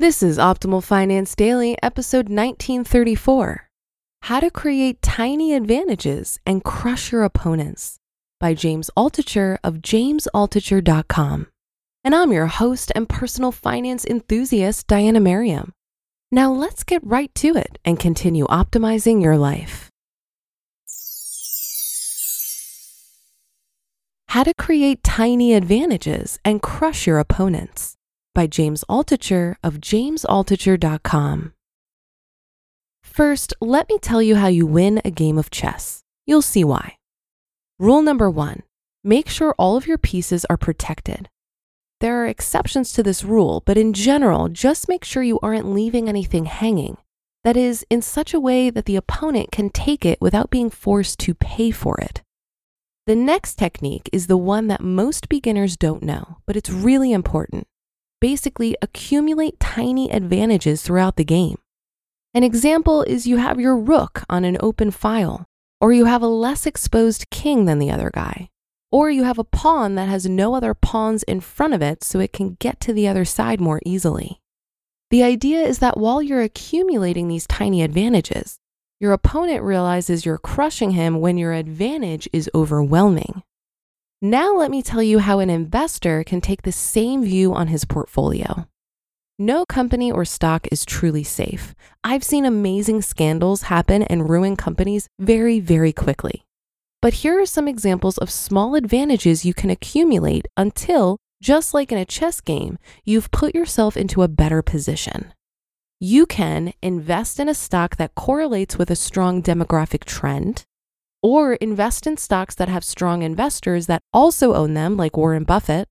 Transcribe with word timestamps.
This 0.00 0.22
is 0.22 0.38
Optimal 0.38 0.84
Finance 0.84 1.34
Daily, 1.34 1.76
episode 1.82 2.28
1934 2.28 3.68
How 4.22 4.38
to 4.38 4.48
Create 4.48 5.02
Tiny 5.02 5.54
Advantages 5.54 6.38
and 6.46 6.62
Crush 6.62 7.10
Your 7.10 7.24
Opponents 7.24 7.98
by 8.38 8.54
James 8.54 8.92
Altucher 8.96 9.58
of 9.64 9.78
jamesaltucher.com. 9.78 11.48
And 12.04 12.14
I'm 12.14 12.32
your 12.32 12.46
host 12.46 12.92
and 12.94 13.08
personal 13.08 13.50
finance 13.50 14.04
enthusiast, 14.04 14.86
Diana 14.86 15.18
Merriam. 15.18 15.72
Now 16.30 16.52
let's 16.52 16.84
get 16.84 17.04
right 17.04 17.34
to 17.34 17.56
it 17.56 17.80
and 17.84 17.98
continue 17.98 18.46
optimizing 18.46 19.20
your 19.20 19.36
life. 19.36 19.90
How 24.28 24.44
to 24.44 24.54
Create 24.56 25.02
Tiny 25.02 25.54
Advantages 25.54 26.38
and 26.44 26.62
Crush 26.62 27.04
Your 27.08 27.18
Opponents 27.18 27.97
by 28.38 28.46
James 28.46 28.84
Altucher 28.88 29.56
of 29.64 29.80
jamesaltucher.com. 29.80 31.54
First, 33.02 33.52
let 33.60 33.88
me 33.88 33.98
tell 33.98 34.22
you 34.22 34.36
how 34.36 34.46
you 34.46 34.64
win 34.64 35.00
a 35.04 35.10
game 35.10 35.38
of 35.38 35.50
chess. 35.50 36.04
You'll 36.24 36.42
see 36.42 36.62
why. 36.62 36.98
Rule 37.80 38.00
number 38.00 38.30
one 38.30 38.62
make 39.02 39.28
sure 39.28 39.56
all 39.58 39.76
of 39.76 39.88
your 39.88 39.98
pieces 39.98 40.44
are 40.44 40.56
protected. 40.56 41.28
There 41.98 42.22
are 42.22 42.28
exceptions 42.28 42.92
to 42.92 43.02
this 43.02 43.24
rule, 43.24 43.64
but 43.66 43.76
in 43.76 43.92
general, 43.92 44.48
just 44.48 44.88
make 44.88 45.02
sure 45.02 45.24
you 45.24 45.40
aren't 45.42 45.74
leaving 45.74 46.08
anything 46.08 46.44
hanging. 46.44 46.96
That 47.42 47.56
is, 47.56 47.84
in 47.90 48.02
such 48.02 48.32
a 48.32 48.38
way 48.38 48.70
that 48.70 48.84
the 48.84 48.94
opponent 48.94 49.50
can 49.50 49.68
take 49.68 50.06
it 50.06 50.20
without 50.20 50.48
being 50.48 50.70
forced 50.70 51.18
to 51.20 51.34
pay 51.34 51.72
for 51.72 52.00
it. 52.00 52.22
The 53.08 53.16
next 53.16 53.56
technique 53.56 54.08
is 54.12 54.28
the 54.28 54.36
one 54.36 54.68
that 54.68 54.80
most 54.80 55.28
beginners 55.28 55.76
don't 55.76 56.04
know, 56.04 56.36
but 56.46 56.54
it's 56.54 56.70
really 56.70 57.10
important 57.10 57.66
basically 58.20 58.76
accumulate 58.82 59.60
tiny 59.60 60.10
advantages 60.10 60.82
throughout 60.82 61.16
the 61.16 61.24
game. 61.24 61.56
An 62.34 62.44
example 62.44 63.02
is 63.02 63.26
you 63.26 63.38
have 63.38 63.60
your 63.60 63.76
rook 63.76 64.24
on 64.28 64.44
an 64.44 64.56
open 64.60 64.90
file, 64.90 65.46
or 65.80 65.92
you 65.92 66.04
have 66.04 66.22
a 66.22 66.28
less 66.28 66.66
exposed 66.66 67.30
king 67.30 67.64
than 67.64 67.78
the 67.78 67.90
other 67.90 68.10
guy, 68.12 68.48
or 68.90 69.10
you 69.10 69.24
have 69.24 69.38
a 69.38 69.44
pawn 69.44 69.94
that 69.94 70.08
has 70.08 70.26
no 70.26 70.54
other 70.54 70.74
pawns 70.74 71.22
in 71.24 71.40
front 71.40 71.74
of 71.74 71.82
it 71.82 72.04
so 72.04 72.20
it 72.20 72.32
can 72.32 72.56
get 72.60 72.80
to 72.80 72.92
the 72.92 73.08
other 73.08 73.24
side 73.24 73.60
more 73.60 73.80
easily. 73.84 74.40
The 75.10 75.22
idea 75.22 75.62
is 75.62 75.78
that 75.78 75.96
while 75.96 76.20
you're 76.20 76.42
accumulating 76.42 77.28
these 77.28 77.46
tiny 77.46 77.82
advantages, 77.82 78.58
your 79.00 79.12
opponent 79.12 79.62
realizes 79.62 80.26
you're 80.26 80.38
crushing 80.38 80.90
him 80.90 81.20
when 81.20 81.38
your 81.38 81.52
advantage 81.52 82.28
is 82.32 82.50
overwhelming. 82.54 83.42
Now, 84.20 84.52
let 84.56 84.72
me 84.72 84.82
tell 84.82 85.02
you 85.02 85.20
how 85.20 85.38
an 85.38 85.48
investor 85.48 86.24
can 86.24 86.40
take 86.40 86.62
the 86.62 86.72
same 86.72 87.24
view 87.24 87.54
on 87.54 87.68
his 87.68 87.84
portfolio. 87.84 88.66
No 89.38 89.64
company 89.64 90.10
or 90.10 90.24
stock 90.24 90.66
is 90.72 90.84
truly 90.84 91.22
safe. 91.22 91.72
I've 92.02 92.24
seen 92.24 92.44
amazing 92.44 93.02
scandals 93.02 93.62
happen 93.62 94.02
and 94.02 94.28
ruin 94.28 94.56
companies 94.56 95.06
very, 95.20 95.60
very 95.60 95.92
quickly. 95.92 96.42
But 97.00 97.14
here 97.14 97.40
are 97.40 97.46
some 97.46 97.68
examples 97.68 98.18
of 98.18 98.28
small 98.28 98.74
advantages 98.74 99.44
you 99.44 99.54
can 99.54 99.70
accumulate 99.70 100.46
until, 100.56 101.18
just 101.40 101.72
like 101.72 101.92
in 101.92 101.98
a 101.98 102.04
chess 102.04 102.40
game, 102.40 102.76
you've 103.04 103.30
put 103.30 103.54
yourself 103.54 103.96
into 103.96 104.24
a 104.24 104.28
better 104.28 104.62
position. 104.62 105.32
You 106.00 106.26
can 106.26 106.72
invest 106.82 107.38
in 107.38 107.48
a 107.48 107.54
stock 107.54 107.98
that 107.98 108.16
correlates 108.16 108.76
with 108.76 108.90
a 108.90 108.96
strong 108.96 109.44
demographic 109.44 110.04
trend, 110.04 110.64
or 111.22 111.54
invest 111.54 112.06
in 112.06 112.16
stocks 112.16 112.54
that 112.54 112.68
have 112.68 112.84
strong 112.84 113.22
investors 113.22 113.86
that 113.86 114.02
also 114.12 114.54
own 114.54 114.74
them, 114.74 114.96
like 114.96 115.16
Warren 115.16 115.44
Buffett. 115.44 115.88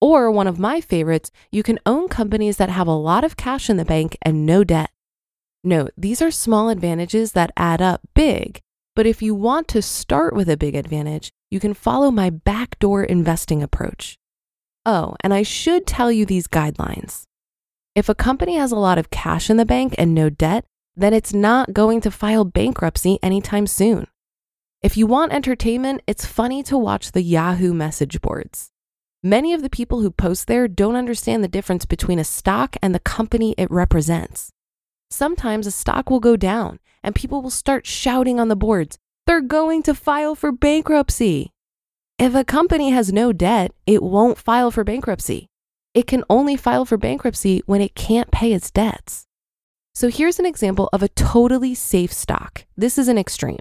Or 0.00 0.30
one 0.30 0.46
of 0.46 0.58
my 0.58 0.80
favorites, 0.80 1.30
you 1.50 1.62
can 1.62 1.80
own 1.84 2.08
companies 2.08 2.56
that 2.58 2.68
have 2.68 2.86
a 2.86 2.92
lot 2.92 3.24
of 3.24 3.36
cash 3.36 3.68
in 3.68 3.76
the 3.76 3.84
bank 3.84 4.16
and 4.22 4.46
no 4.46 4.64
debt. 4.64 4.90
Note, 5.64 5.92
these 5.96 6.22
are 6.22 6.30
small 6.30 6.68
advantages 6.68 7.32
that 7.32 7.50
add 7.56 7.82
up 7.82 8.00
big, 8.14 8.60
but 8.94 9.06
if 9.06 9.22
you 9.22 9.34
want 9.34 9.66
to 9.68 9.82
start 9.82 10.34
with 10.34 10.48
a 10.48 10.56
big 10.56 10.74
advantage, 10.74 11.30
you 11.50 11.58
can 11.58 11.74
follow 11.74 12.10
my 12.10 12.30
backdoor 12.30 13.02
investing 13.04 13.62
approach. 13.62 14.16
Oh, 14.86 15.16
and 15.22 15.34
I 15.34 15.42
should 15.42 15.86
tell 15.86 16.12
you 16.12 16.24
these 16.24 16.46
guidelines. 16.46 17.24
If 17.94 18.08
a 18.08 18.14
company 18.14 18.54
has 18.56 18.70
a 18.70 18.76
lot 18.76 18.98
of 18.98 19.10
cash 19.10 19.50
in 19.50 19.56
the 19.56 19.66
bank 19.66 19.94
and 19.98 20.14
no 20.14 20.30
debt, 20.30 20.64
then 20.94 21.12
it's 21.12 21.34
not 21.34 21.72
going 21.72 22.00
to 22.02 22.10
file 22.10 22.44
bankruptcy 22.44 23.18
anytime 23.22 23.66
soon. 23.66 24.06
If 24.80 24.96
you 24.96 25.08
want 25.08 25.32
entertainment, 25.32 26.02
it's 26.06 26.24
funny 26.24 26.62
to 26.62 26.78
watch 26.78 27.10
the 27.10 27.22
Yahoo 27.22 27.74
message 27.74 28.20
boards. 28.20 28.70
Many 29.24 29.52
of 29.52 29.62
the 29.62 29.70
people 29.70 30.02
who 30.02 30.10
post 30.12 30.46
there 30.46 30.68
don't 30.68 30.94
understand 30.94 31.42
the 31.42 31.48
difference 31.48 31.84
between 31.84 32.20
a 32.20 32.24
stock 32.24 32.76
and 32.80 32.94
the 32.94 33.00
company 33.00 33.56
it 33.58 33.68
represents. 33.72 34.52
Sometimes 35.10 35.66
a 35.66 35.72
stock 35.72 36.10
will 36.10 36.20
go 36.20 36.36
down 36.36 36.78
and 37.02 37.12
people 37.12 37.42
will 37.42 37.50
start 37.50 37.86
shouting 37.86 38.38
on 38.38 38.46
the 38.46 38.54
boards, 38.54 38.98
they're 39.26 39.40
going 39.40 39.82
to 39.82 39.94
file 39.94 40.36
for 40.36 40.52
bankruptcy. 40.52 41.50
If 42.16 42.36
a 42.36 42.44
company 42.44 42.90
has 42.90 43.12
no 43.12 43.32
debt, 43.32 43.72
it 43.84 44.00
won't 44.00 44.38
file 44.38 44.70
for 44.70 44.84
bankruptcy. 44.84 45.48
It 45.92 46.06
can 46.06 46.22
only 46.30 46.56
file 46.56 46.84
for 46.84 46.96
bankruptcy 46.96 47.62
when 47.66 47.80
it 47.80 47.96
can't 47.96 48.30
pay 48.30 48.52
its 48.52 48.70
debts. 48.70 49.24
So 49.92 50.08
here's 50.08 50.38
an 50.38 50.46
example 50.46 50.88
of 50.92 51.02
a 51.02 51.08
totally 51.08 51.74
safe 51.74 52.12
stock. 52.12 52.64
This 52.76 52.96
is 52.96 53.08
an 53.08 53.18
extreme. 53.18 53.58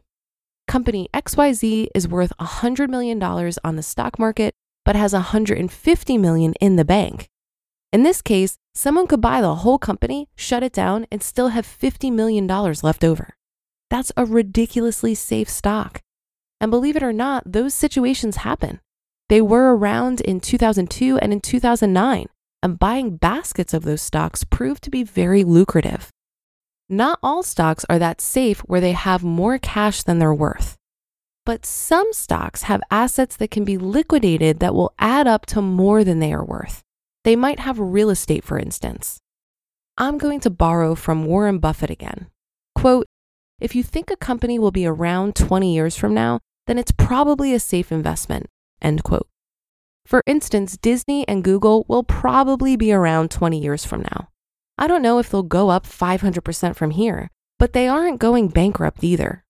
Company 0.67 1.07
XYZ 1.13 1.87
is 1.95 2.09
worth 2.09 2.33
$100 2.41 2.89
million 2.89 3.23
on 3.23 3.75
the 3.77 3.83
stock 3.83 4.19
market, 4.19 4.53
but 4.83 4.97
has 4.97 5.13
150 5.13 6.17
million 6.17 6.53
in 6.59 6.75
the 6.75 6.83
bank. 6.83 7.29
In 7.93 8.03
this 8.03 8.21
case, 8.21 8.57
someone 8.75 9.07
could 9.07 9.21
buy 9.21 9.39
the 9.39 9.55
whole 9.55 9.79
company, 9.79 10.27
shut 10.35 10.63
it 10.63 10.73
down, 10.73 11.07
and 11.09 11.23
still 11.23 11.49
have 11.49 11.65
$50 11.65 12.11
million 12.11 12.45
left 12.47 13.05
over. 13.05 13.35
That's 13.89 14.11
a 14.17 14.25
ridiculously 14.25 15.15
safe 15.15 15.49
stock. 15.49 16.01
And 16.59 16.69
believe 16.69 16.97
it 16.97 17.03
or 17.03 17.13
not, 17.13 17.43
those 17.45 17.73
situations 17.73 18.37
happen. 18.37 18.81
They 19.29 19.41
were 19.41 19.73
around 19.75 20.19
in 20.19 20.41
2002 20.41 21.17
and 21.19 21.31
in 21.31 21.39
2009, 21.39 22.27
and 22.61 22.79
buying 22.79 23.15
baskets 23.15 23.73
of 23.73 23.83
those 23.83 24.01
stocks 24.01 24.43
proved 24.43 24.83
to 24.83 24.89
be 24.89 25.03
very 25.03 25.45
lucrative. 25.45 26.11
Not 26.89 27.19
all 27.21 27.43
stocks 27.43 27.85
are 27.89 27.99
that 27.99 28.21
safe 28.21 28.59
where 28.61 28.79
they 28.79 28.93
have 28.93 29.23
more 29.23 29.57
cash 29.57 30.03
than 30.03 30.19
they're 30.19 30.33
worth. 30.33 30.77
But 31.45 31.65
some 31.65 32.13
stocks 32.13 32.63
have 32.63 32.81
assets 32.89 33.35
that 33.37 33.51
can 33.51 33.65
be 33.65 33.77
liquidated 33.77 34.59
that 34.59 34.73
will 34.73 34.93
add 34.97 35.27
up 35.27 35.45
to 35.47 35.61
more 35.61 36.03
than 36.03 36.19
they 36.19 36.31
are 36.31 36.45
worth. 36.45 36.83
They 37.23 37.35
might 37.35 37.59
have 37.59 37.77
real 37.77 38.09
estate, 38.09 38.43
for 38.45 38.57
instance. 38.57 39.19
I'm 39.97 40.17
going 40.17 40.39
to 40.41 40.49
borrow 40.49 40.95
from 40.95 41.25
Warren 41.25 41.59
Buffett 41.59 41.89
again. 41.89 42.27
Quote, 42.75 43.07
if 43.59 43.75
you 43.75 43.83
think 43.83 44.09
a 44.09 44.15
company 44.15 44.59
will 44.59 44.71
be 44.71 44.85
around 44.85 45.35
20 45.35 45.73
years 45.73 45.97
from 45.97 46.13
now, 46.13 46.39
then 46.67 46.77
it's 46.77 46.91
probably 46.91 47.53
a 47.53 47.59
safe 47.59 47.91
investment. 47.91 48.45
End 48.81 49.03
quote. 49.03 49.27
For 50.05 50.23
instance, 50.25 50.77
Disney 50.77 51.27
and 51.27 51.43
Google 51.43 51.85
will 51.89 52.03
probably 52.03 52.77
be 52.77 52.93
around 52.93 53.31
20 53.31 53.59
years 53.59 53.83
from 53.83 54.03
now. 54.03 54.29
I 54.79 54.87
don't 54.87 55.01
know 55.01 55.17
if 55.17 55.29
they'll 55.29 55.43
go 55.43 55.69
up 55.69 55.87
500% 55.87 56.75
from 56.75 56.91
here, 56.91 57.29
but 57.57 57.73
they 57.73 57.87
aren't 57.87 58.19
going 58.19 58.49
bankrupt 58.49 59.03
either. 59.03 59.43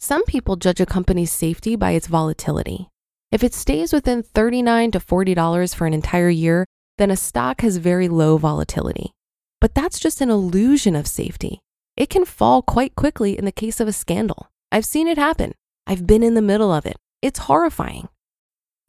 Some 0.00 0.24
people 0.24 0.56
judge 0.56 0.80
a 0.80 0.86
company's 0.86 1.30
safety 1.30 1.76
by 1.76 1.92
its 1.92 2.08
volatility. 2.08 2.88
If 3.30 3.44
it 3.44 3.54
stays 3.54 3.92
within 3.92 4.22
39 4.22 4.90
to 4.92 5.00
$40 5.00 5.74
for 5.74 5.86
an 5.86 5.94
entire 5.94 6.28
year, 6.28 6.66
then 6.98 7.10
a 7.10 7.16
stock 7.16 7.60
has 7.60 7.76
very 7.76 8.08
low 8.08 8.38
volatility. 8.38 9.12
But 9.60 9.74
that's 9.74 10.00
just 10.00 10.20
an 10.20 10.30
illusion 10.30 10.96
of 10.96 11.06
safety. 11.06 11.60
It 11.96 12.10
can 12.10 12.24
fall 12.24 12.60
quite 12.60 12.96
quickly 12.96 13.38
in 13.38 13.44
the 13.44 13.52
case 13.52 13.80
of 13.80 13.88
a 13.88 13.92
scandal. 13.92 14.48
I've 14.72 14.84
seen 14.84 15.06
it 15.06 15.16
happen. 15.16 15.52
I've 15.86 16.06
been 16.06 16.22
in 16.22 16.34
the 16.34 16.42
middle 16.42 16.72
of 16.72 16.86
it. 16.86 16.96
It's 17.22 17.40
horrifying. 17.40 18.08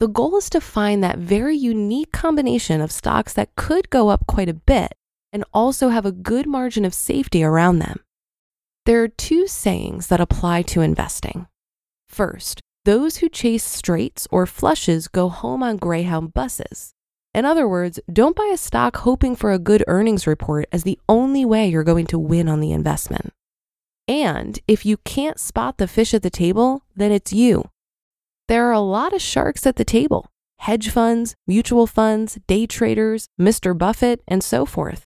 The 0.00 0.08
goal 0.08 0.36
is 0.36 0.50
to 0.50 0.60
find 0.60 1.02
that 1.02 1.18
very 1.18 1.56
unique 1.56 2.12
combination 2.12 2.80
of 2.80 2.92
stocks 2.92 3.32
that 3.34 3.54
could 3.56 3.90
go 3.90 4.08
up 4.08 4.26
quite 4.26 4.48
a 4.48 4.54
bit 4.54 4.92
and 5.32 5.44
also 5.52 5.88
have 5.88 6.06
a 6.06 6.12
good 6.12 6.46
margin 6.46 6.84
of 6.84 6.94
safety 6.94 7.42
around 7.42 7.78
them. 7.78 8.00
There 8.86 9.02
are 9.02 9.08
two 9.08 9.46
sayings 9.46 10.06
that 10.06 10.20
apply 10.20 10.62
to 10.62 10.80
investing. 10.80 11.46
First, 12.08 12.60
those 12.84 13.18
who 13.18 13.28
chase 13.28 13.64
straights 13.64 14.26
or 14.30 14.46
flushes 14.46 15.08
go 15.08 15.28
home 15.28 15.62
on 15.62 15.76
Greyhound 15.76 16.32
buses. 16.32 16.94
In 17.34 17.44
other 17.44 17.68
words, 17.68 18.00
don't 18.10 18.34
buy 18.34 18.50
a 18.52 18.56
stock 18.56 18.96
hoping 18.98 19.36
for 19.36 19.52
a 19.52 19.58
good 19.58 19.84
earnings 19.86 20.26
report 20.26 20.66
as 20.72 20.84
the 20.84 20.98
only 21.08 21.44
way 21.44 21.68
you're 21.68 21.84
going 21.84 22.06
to 22.06 22.18
win 22.18 22.48
on 22.48 22.60
the 22.60 22.72
investment. 22.72 23.32
And 24.08 24.58
if 24.66 24.86
you 24.86 24.96
can't 24.98 25.38
spot 25.38 25.76
the 25.76 25.86
fish 25.86 26.14
at 26.14 26.22
the 26.22 26.30
table, 26.30 26.82
then 26.96 27.12
it's 27.12 27.32
you. 27.32 27.68
There 28.48 28.66
are 28.66 28.72
a 28.72 28.80
lot 28.80 29.12
of 29.12 29.20
sharks 29.20 29.66
at 29.66 29.76
the 29.76 29.84
table 29.84 30.30
hedge 30.60 30.88
funds, 30.88 31.34
mutual 31.46 31.86
funds, 31.86 32.38
day 32.46 32.66
traders, 32.66 33.28
Mr. 33.40 33.76
Buffett, 33.76 34.22
and 34.26 34.42
so 34.42 34.64
forth. 34.64 35.04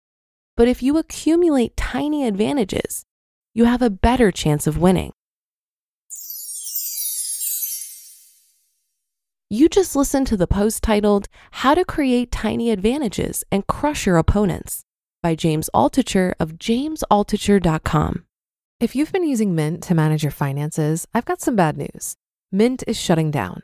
But 0.60 0.68
if 0.68 0.82
you 0.82 0.98
accumulate 0.98 1.74
tiny 1.74 2.26
advantages, 2.26 3.06
you 3.54 3.64
have 3.64 3.80
a 3.80 3.88
better 3.88 4.30
chance 4.30 4.66
of 4.66 4.76
winning. 4.76 5.14
You 9.48 9.70
just 9.70 9.96
listened 9.96 10.26
to 10.26 10.36
the 10.36 10.46
post 10.46 10.82
titled 10.82 11.28
How 11.50 11.72
to 11.72 11.82
Create 11.86 12.30
Tiny 12.30 12.70
Advantages 12.70 13.42
and 13.50 13.66
Crush 13.66 14.04
Your 14.04 14.18
Opponents 14.18 14.82
by 15.22 15.34
James 15.34 15.70
Altucher 15.74 16.34
of 16.38 16.58
jamesaltucher.com. 16.58 18.26
If 18.80 18.94
you've 18.94 19.12
been 19.12 19.26
using 19.26 19.54
Mint 19.54 19.82
to 19.84 19.94
manage 19.94 20.22
your 20.22 20.30
finances, 20.30 21.08
I've 21.14 21.24
got 21.24 21.40
some 21.40 21.56
bad 21.56 21.78
news. 21.78 22.16
Mint 22.52 22.84
is 22.86 23.00
shutting 23.00 23.30
down. 23.30 23.62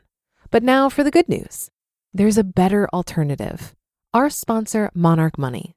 But 0.49 0.63
now 0.63 0.89
for 0.89 1.03
the 1.03 1.11
good 1.11 1.29
news 1.29 1.69
there's 2.11 2.39
a 2.39 2.43
better 2.43 2.89
alternative. 2.91 3.75
Our 4.15 4.31
sponsor, 4.31 4.89
Monarch 4.95 5.37
Money. 5.37 5.76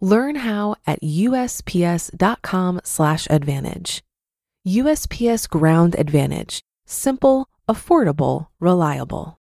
Learn 0.00 0.36
how 0.36 0.76
at 0.86 1.02
usps.com/slash 1.02 3.26
advantage. 3.28 4.02
USPS 4.66 5.46
Ground 5.48 5.96
Advantage. 5.98 6.62
Simple, 6.86 7.48
affordable, 7.68 8.46
reliable. 8.58 9.38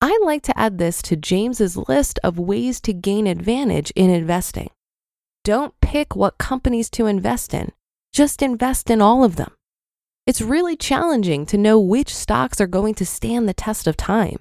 I'd 0.00 0.20
like 0.22 0.42
to 0.42 0.58
add 0.58 0.78
this 0.78 1.02
to 1.02 1.16
James's 1.16 1.76
list 1.76 2.20
of 2.22 2.38
ways 2.38 2.80
to 2.82 2.92
gain 2.92 3.26
advantage 3.26 3.90
in 3.96 4.10
investing. 4.10 4.70
Don't 5.42 5.74
pick 5.80 6.14
what 6.14 6.38
companies 6.38 6.88
to 6.90 7.06
invest 7.06 7.52
in, 7.52 7.72
just 8.12 8.42
invest 8.42 8.90
in 8.90 9.02
all 9.02 9.24
of 9.24 9.36
them. 9.36 9.52
It's 10.26 10.40
really 10.40 10.76
challenging 10.76 11.46
to 11.46 11.58
know 11.58 11.80
which 11.80 12.14
stocks 12.14 12.60
are 12.60 12.66
going 12.66 12.94
to 12.96 13.06
stand 13.06 13.48
the 13.48 13.54
test 13.54 13.86
of 13.86 13.96
time. 13.96 14.38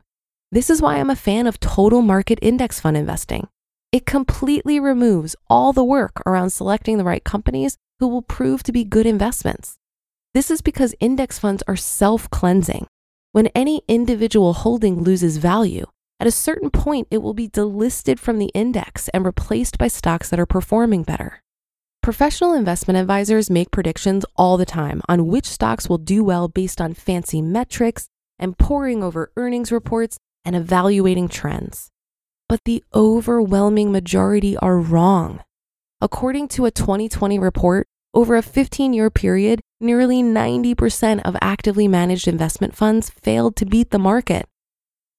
This 0.52 0.69
is 0.69 0.81
why 0.81 0.98
I'm 0.98 1.10
a 1.10 1.16
fan 1.16 1.48
of 1.48 1.60
total 1.60 2.02
market 2.02 2.40
index 2.42 2.80
fund 2.80 2.98
investing. 2.98 3.48
It 3.92 4.06
completely 4.06 4.80
removes 4.80 5.36
all 5.50 5.72
the 5.72 5.84
work 5.84 6.22
around 6.25 6.50
selecting 6.50 6.98
the 6.98 7.06
right 7.06 7.24
companies 7.24 7.78
who 8.00 8.07
will 8.07 8.22
prove 8.22 8.62
to 8.63 8.74
be 8.74 8.84
good 8.84 9.06
investments. 9.06 9.78
This 10.34 10.51
is 10.51 10.62
because 10.62 10.94
index 11.00 11.39
funds 11.39 11.63
are 11.68 11.78
self 11.78 12.30
cleansing. 12.30 12.88
When 13.31 13.48
any 13.48 13.81
individual 13.88 14.54
holding 14.54 15.02
loses 15.02 15.38
value, 15.38 15.85
at 16.19 16.28
a 16.28 16.31
certain 16.31 16.69
point 16.69 17.07
it 17.12 17.19
will 17.19 17.33
be 17.33 17.47
delisted 17.47 18.19
from 18.19 18.40
the 18.40 18.52
index 18.54 19.07
and 19.09 19.26
replaced 19.26 19.78
by 19.78 19.88
stocks 19.88 20.30
that 20.30 20.40
are 20.40 20.45
performing 20.45 21.04
better. 21.04 21.42
Professional 22.04 22.54
investment 22.54 22.97
advisors 22.97 23.50
make 23.50 23.71
predictions 23.71 24.26
all 24.35 24.57
the 24.57 24.66
time 24.66 25.02
on 25.07 25.28
which 25.28 25.45
stocks 25.45 25.88
will 25.88 25.97
do 25.97 26.23
well 26.23 26.47
based 26.47 26.81
on 26.81 26.94
fancy 26.94 27.42
metrics 27.42 28.09
and 28.38 28.57
poring 28.57 29.02
over 29.04 29.31
earnings 29.38 29.71
reports 29.71 30.18
and 30.44 30.56
evaluating 30.56 31.28
trends. 31.28 31.90
But 32.49 32.63
the 32.63 32.83
overwhelming 32.95 33.92
majority 33.92 34.56
are 34.57 34.77
wrong. 34.77 35.44
According 35.99 36.47
to 36.49 36.66
a 36.66 36.71
2020 36.71 37.39
report, 37.39 37.87
over 38.13 38.35
a 38.35 38.42
15 38.42 38.94
year 38.94 39.09
period, 39.09 39.59
nearly 39.80 40.23
90% 40.23 41.21
of 41.25 41.35
actively 41.42 41.87
managed 41.87 42.27
investment 42.27 42.75
funds 42.75 43.09
failed 43.09 43.56
to 43.57 43.66
beat 43.66 43.92
the 43.92 43.99
market. 43.99 44.47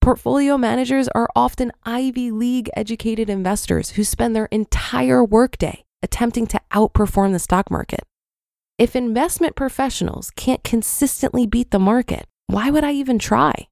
Portfolio 0.00 0.56
managers 0.56 1.08
are 1.08 1.28
often 1.36 1.70
Ivy 1.84 2.30
League 2.30 2.70
educated 2.74 3.28
investors 3.28 3.90
who 3.90 4.04
spend 4.04 4.34
their 4.34 4.46
entire 4.46 5.22
workday 5.22 5.84
attempting 6.02 6.46
to 6.46 6.60
outperform 6.72 7.32
the 7.32 7.38
stock 7.38 7.70
market. 7.70 8.00
If 8.78 8.96
investment 8.96 9.54
professionals 9.54 10.30
can't 10.30 10.64
consistently 10.64 11.46
beat 11.46 11.72
the 11.72 11.78
market, 11.78 12.26
why 12.46 12.70
would 12.70 12.84
I 12.84 12.92
even 12.92 13.18
try? 13.18 13.68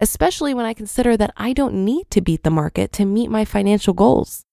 Especially 0.00 0.54
when 0.54 0.64
I 0.64 0.72
consider 0.72 1.16
that 1.16 1.34
I 1.36 1.52
don't 1.52 1.84
need 1.84 2.10
to 2.10 2.22
beat 2.22 2.42
the 2.42 2.50
market 2.50 2.90
to 2.94 3.04
meet 3.04 3.30
my 3.30 3.44
financial 3.44 3.92
goals. 3.92 4.44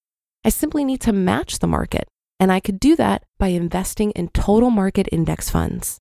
I 0.43 0.49
simply 0.49 0.83
need 0.83 1.01
to 1.01 1.13
match 1.13 1.59
the 1.59 1.67
market, 1.67 2.07
and 2.39 2.51
I 2.51 2.59
could 2.59 2.79
do 2.79 2.95
that 2.97 3.23
by 3.37 3.47
investing 3.47 4.11
in 4.11 4.27
total 4.29 4.69
market 4.69 5.07
index 5.11 5.49
funds. 5.49 5.99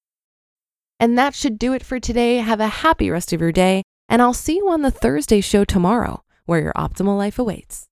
And 0.98 1.16
that 1.16 1.34
should 1.34 1.58
do 1.58 1.72
it 1.74 1.84
for 1.84 2.00
today. 2.00 2.38
Have 2.38 2.60
a 2.60 2.66
happy 2.66 3.08
rest 3.08 3.32
of 3.32 3.40
your 3.40 3.52
day, 3.52 3.82
and 4.08 4.20
I'll 4.20 4.34
see 4.34 4.56
you 4.56 4.68
on 4.68 4.82
the 4.82 4.90
Thursday 4.90 5.40
show 5.40 5.64
tomorrow, 5.64 6.24
where 6.46 6.60
your 6.60 6.72
optimal 6.72 7.16
life 7.16 7.38
awaits. 7.38 7.86